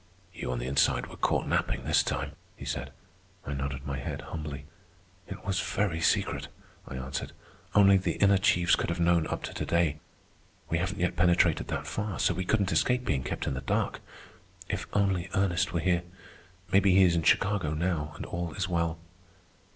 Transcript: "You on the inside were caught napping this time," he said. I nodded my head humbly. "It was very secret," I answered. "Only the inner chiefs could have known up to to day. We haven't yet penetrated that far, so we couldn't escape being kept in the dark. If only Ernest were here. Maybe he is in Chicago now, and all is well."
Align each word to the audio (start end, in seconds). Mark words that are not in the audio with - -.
"You 0.33 0.51
on 0.51 0.57
the 0.57 0.65
inside 0.65 1.05
were 1.05 1.15
caught 1.15 1.45
napping 1.45 1.83
this 1.83 2.01
time," 2.01 2.31
he 2.55 2.65
said. 2.65 2.89
I 3.45 3.53
nodded 3.53 3.85
my 3.85 3.99
head 3.99 4.21
humbly. 4.21 4.65
"It 5.27 5.45
was 5.45 5.59
very 5.59 6.01
secret," 6.01 6.47
I 6.87 6.95
answered. 6.95 7.33
"Only 7.75 7.97
the 7.97 8.13
inner 8.13 8.39
chiefs 8.39 8.75
could 8.75 8.89
have 8.89 8.99
known 8.99 9.27
up 9.27 9.43
to 9.43 9.53
to 9.53 9.63
day. 9.63 9.99
We 10.71 10.79
haven't 10.79 10.99
yet 11.01 11.15
penetrated 11.15 11.67
that 11.67 11.85
far, 11.85 12.17
so 12.17 12.33
we 12.33 12.45
couldn't 12.45 12.71
escape 12.71 13.05
being 13.05 13.21
kept 13.21 13.45
in 13.45 13.53
the 13.53 13.61
dark. 13.61 13.99
If 14.67 14.87
only 14.93 15.29
Ernest 15.35 15.71
were 15.71 15.79
here. 15.81 16.01
Maybe 16.73 16.95
he 16.95 17.03
is 17.03 17.15
in 17.15 17.21
Chicago 17.21 17.75
now, 17.75 18.11
and 18.15 18.25
all 18.25 18.53
is 18.53 18.67
well." 18.67 18.97